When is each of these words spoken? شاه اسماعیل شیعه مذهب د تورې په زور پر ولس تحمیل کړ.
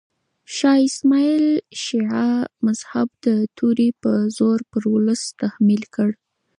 شاه 0.55 0.79
اسماعیل 0.89 1.45
شیعه 1.81 2.25
مذهب 2.65 3.07
د 3.25 3.27
تورې 3.57 3.89
په 4.01 4.11
زور 4.37 4.59
پر 4.71 4.83
ولس 4.93 5.21
تحمیل 5.41 5.83
کړ. 5.95 6.09